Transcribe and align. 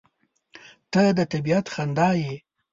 •ته 0.91 1.01
د 1.17 1.19
طبیعت 1.31 1.65
خندا 1.73 2.09
یې. 2.21 2.35